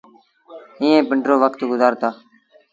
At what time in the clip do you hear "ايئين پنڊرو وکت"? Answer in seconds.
0.79-1.59